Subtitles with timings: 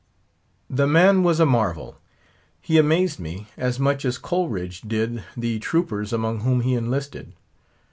[0.67, 1.99] The man was a marvel.
[2.59, 7.33] He amazed me, as much as Coleridge did the troopers among whom he enlisted.